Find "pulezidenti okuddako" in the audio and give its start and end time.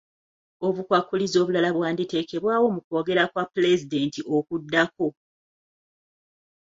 3.53-5.07